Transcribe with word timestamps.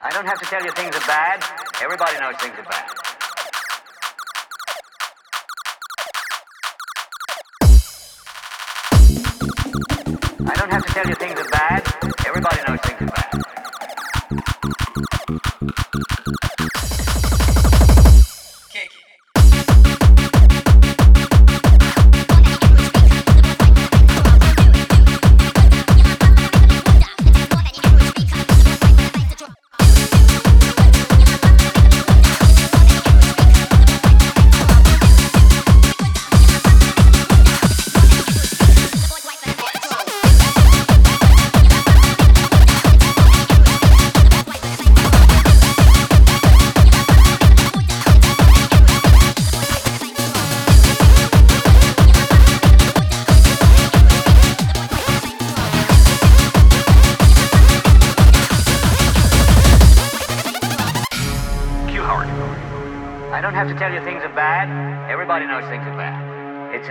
I 0.00 0.10
don't 0.10 0.26
have 0.26 0.38
to 0.38 0.46
tell 0.46 0.62
you 0.62 0.70
things 0.70 0.94
are 0.94 1.06
bad. 1.08 1.42
Everybody 1.82 2.18
knows 2.20 2.36
things 2.36 2.54
are 2.56 2.62
bad. 2.62 2.86
I 10.46 10.54
don't 10.54 10.70
have 10.70 10.86
to 10.86 10.92
tell 10.92 11.04
you 11.04 11.14
things 11.16 11.40
are 11.40 11.50
bad. 11.50 11.82
Everybody 12.24 12.58
knows 12.68 12.80
things 12.82 13.02
are 13.02 13.06
bad. 13.06 13.47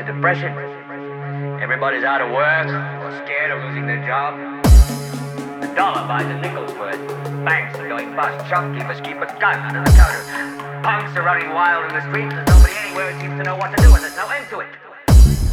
Depression. 0.08 0.55
Everybody's 1.61 2.03
out 2.03 2.22
of 2.22 2.31
work 2.31 2.67
or 2.67 3.11
scared 3.25 3.52
of 3.52 3.63
losing 3.67 3.86
their 3.86 4.00
job. 4.08 4.39
The 5.61 5.67
dollar 5.75 6.08
buys 6.08 6.25
a 6.25 6.39
nickel's 6.39 6.72
worth. 6.80 6.97
Banks 7.44 7.77
are 7.77 7.88
going 7.88 8.16
bust. 8.16 8.47
Shopkeepers 8.47 9.02
keep 9.02 9.19
a 9.19 9.28
gun 9.38 9.59
under 9.67 9.83
the 9.83 9.91
counter. 9.97 10.23
Punks 10.81 11.11
are 11.17 11.23
running 11.23 11.50
wild 11.52 11.91
in 11.91 11.94
the 12.00 12.02
streets. 12.08 12.33
There's 12.33 12.47
nobody 12.47 12.73
anywhere 12.88 13.11
who 13.11 13.19
seems 13.19 13.35
to 13.35 13.44
know 13.44 13.58
what 13.58 13.75
to 13.75 13.83
do, 13.83 13.94
and 13.94 14.03
there's 14.03 14.16
no 14.16 14.30
end 14.31 14.47
to 14.50 14.59
it. 14.63 14.72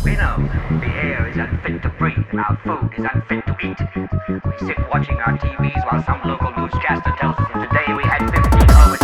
We 0.04 0.14
know 0.14 0.38
the 0.78 0.92
air 1.02 1.26
is 1.28 1.36
unfit 1.36 1.82
to 1.82 1.88
breathe 1.98 2.22
and 2.30 2.40
our 2.40 2.54
food 2.62 2.94
is 2.94 3.04
unfit 3.10 3.42
to 3.50 3.54
eat. 3.58 3.80
We 3.82 4.66
sit 4.66 4.78
watching 4.92 5.16
our 5.18 5.36
TVs 5.36 5.82
while 5.90 6.02
some 6.04 6.20
local 6.22 6.54
newscaster 6.54 7.10
tells 7.18 7.34
us 7.38 7.48
that 7.54 7.70
today 7.72 7.90
we 7.90 8.04
had 8.04 8.22
15 8.30 8.68
homicides 8.70 9.03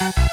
you 0.00 0.27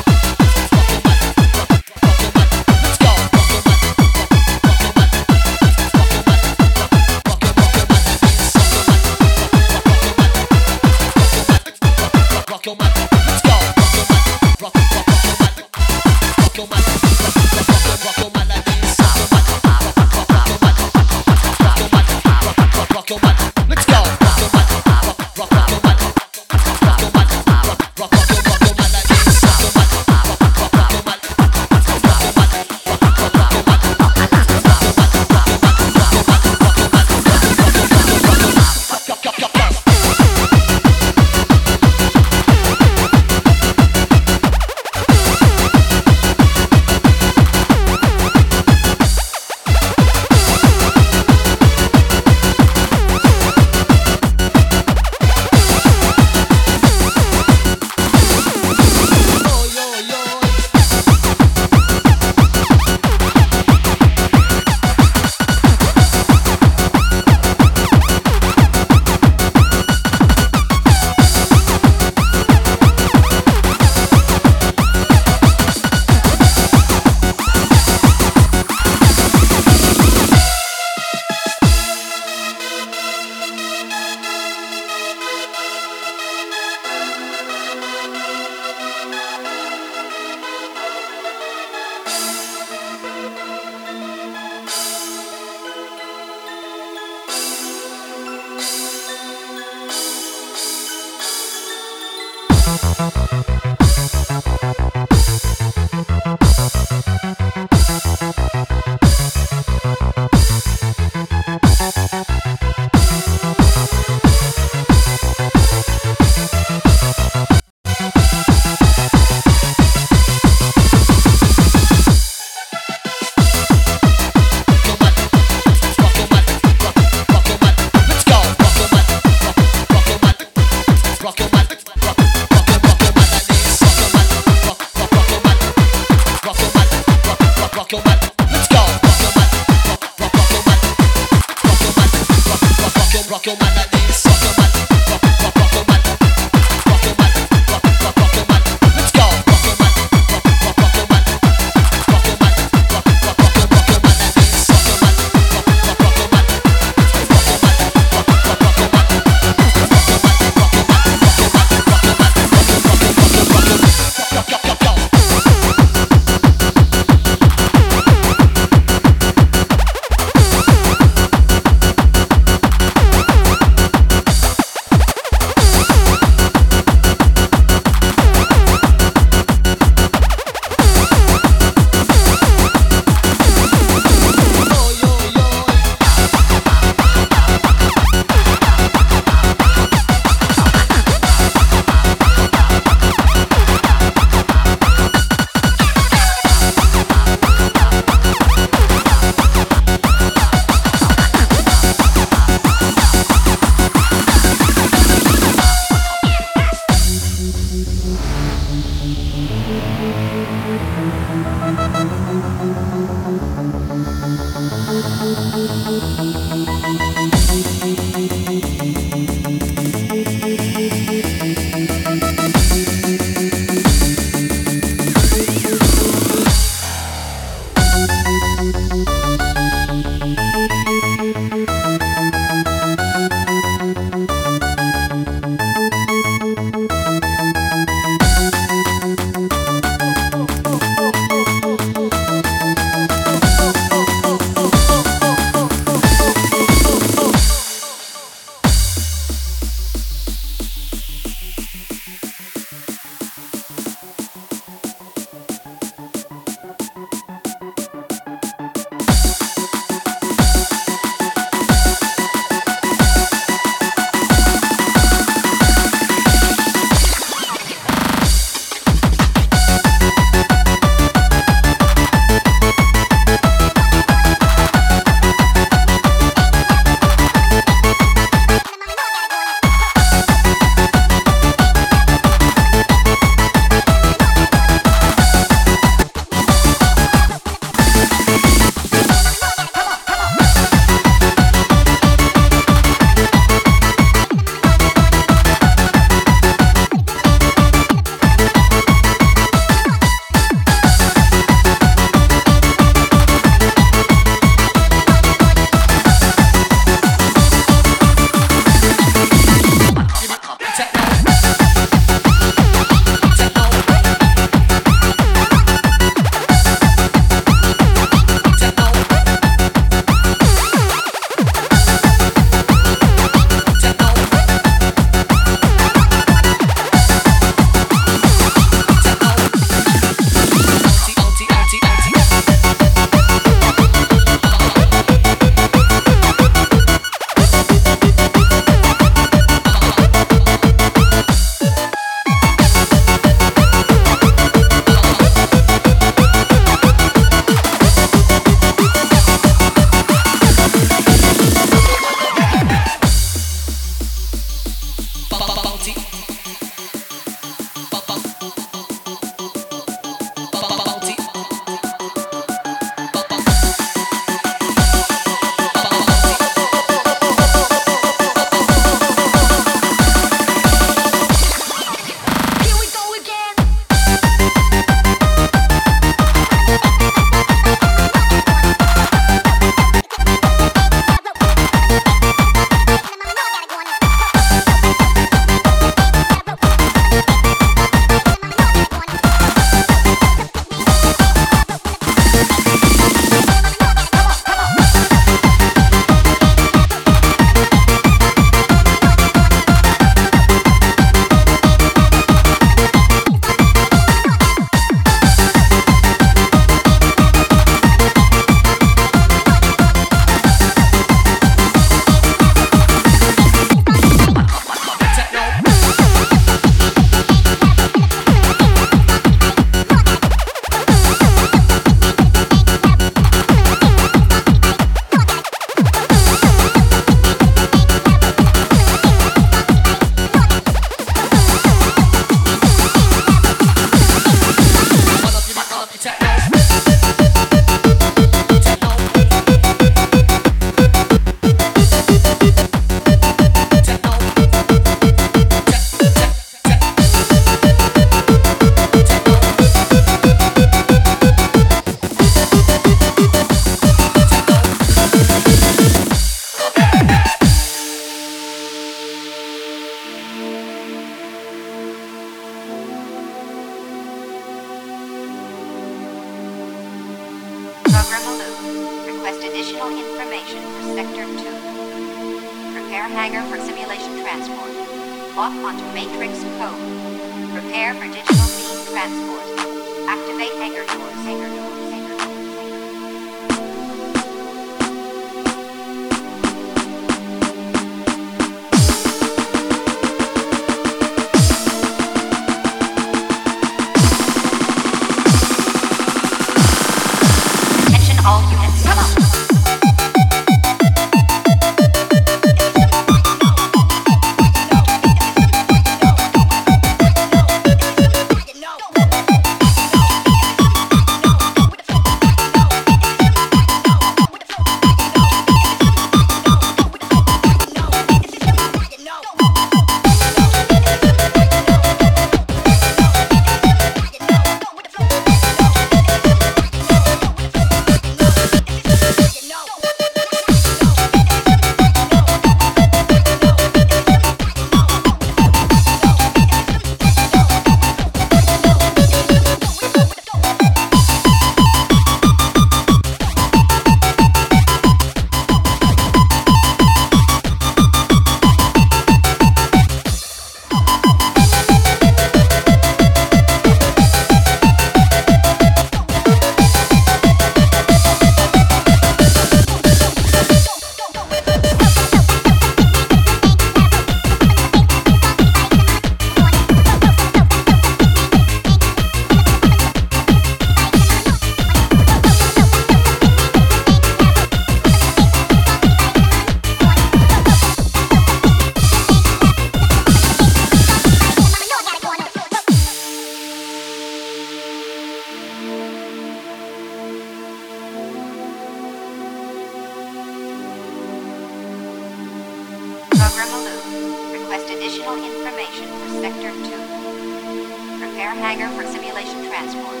Request 593.36 594.70
additional 594.70 595.12
information 595.22 595.86
for 596.00 596.08
Sector 596.22 596.52
2. 596.52 597.98
Prepare 598.00 598.30
hangar 598.32 598.70
for 598.72 598.86
simulation 598.90 599.44
transport. 599.50 600.00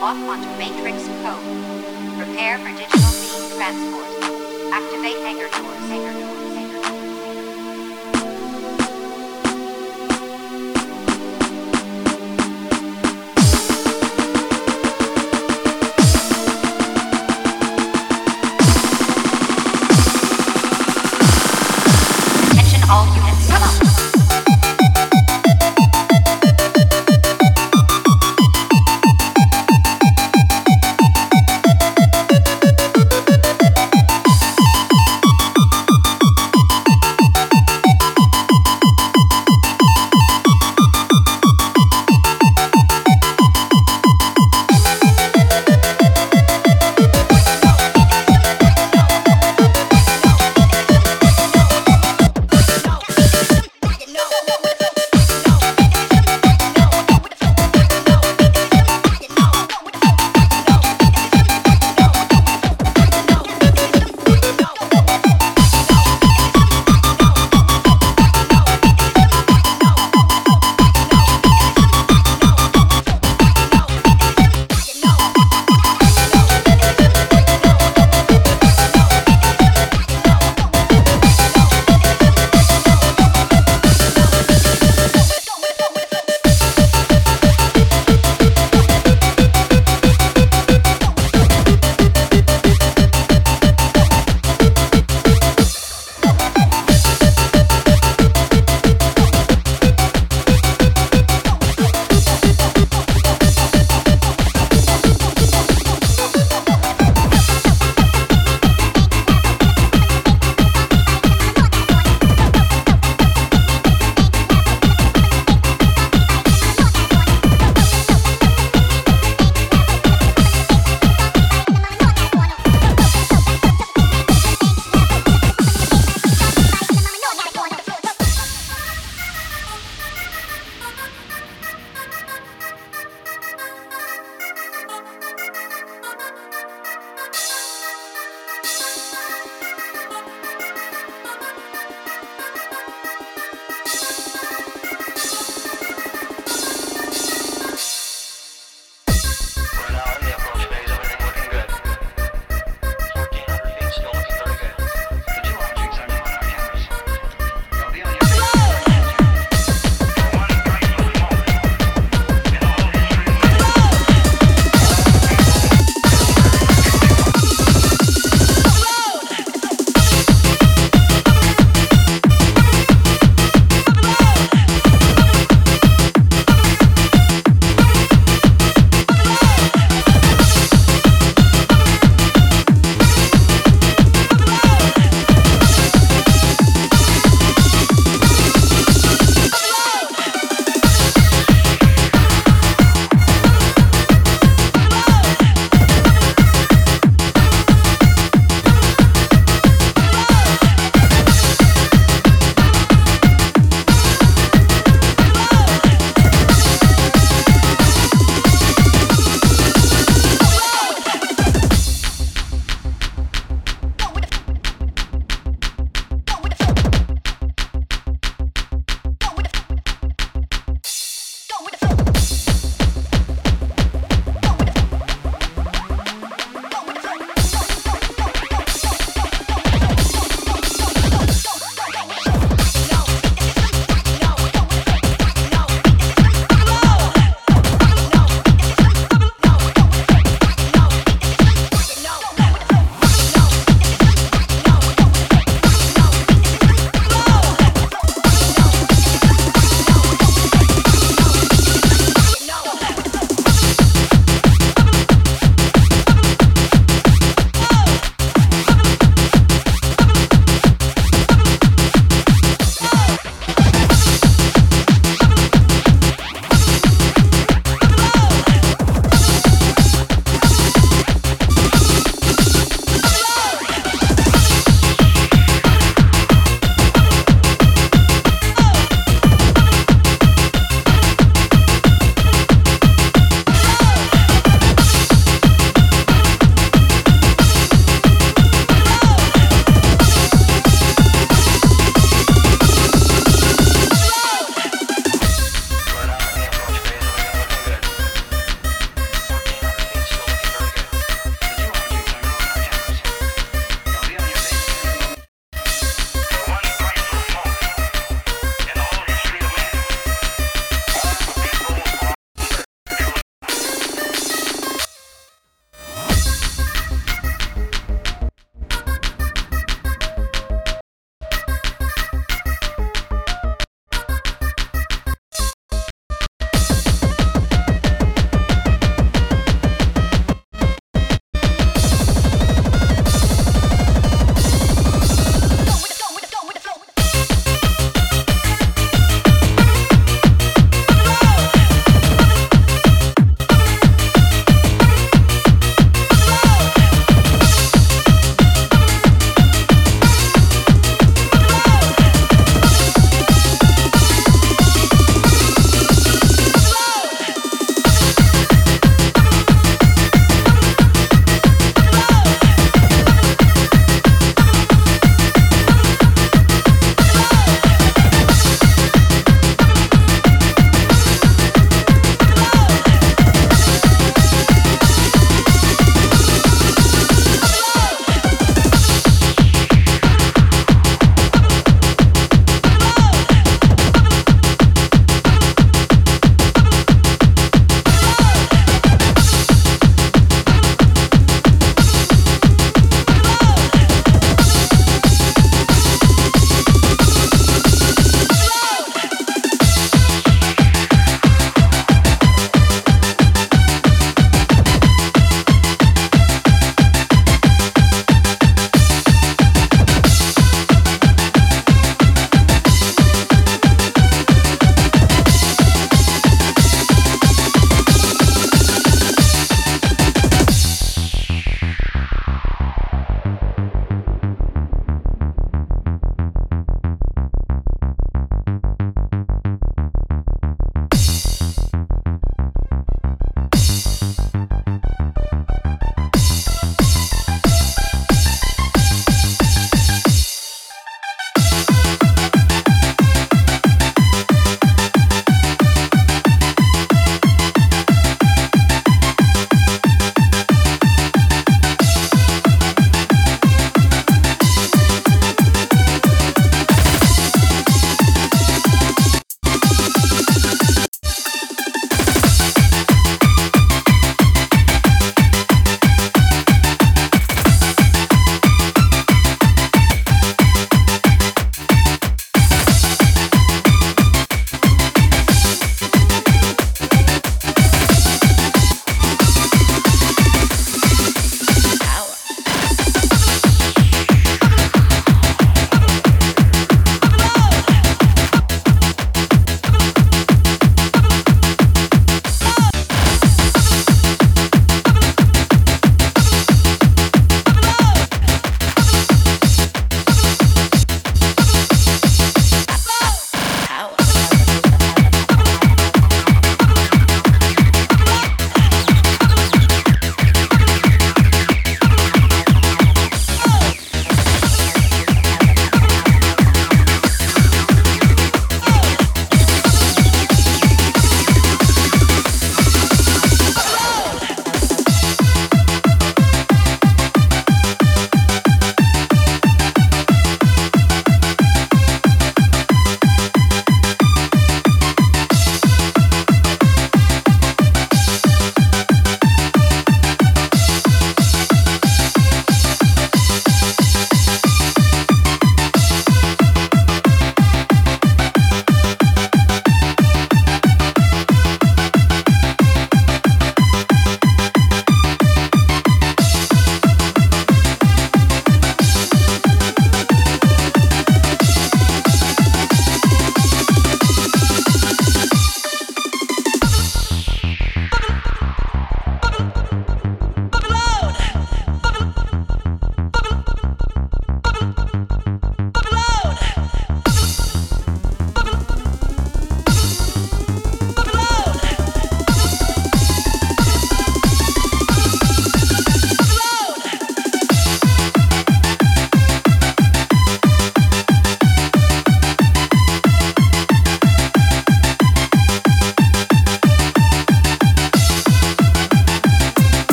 Lock 0.00 0.16
onto 0.16 0.48
Matrix 0.58 1.06
code. 1.22 1.38
Prepare 2.18 2.58
for 2.58 2.70
digital 2.74 3.12
beam 3.22 3.56
transport. 3.56 4.10
Activate 4.74 5.18
hangar 5.22 5.48
doors. 5.50 5.88
Hangar 5.88 6.12
doors. 6.18 6.43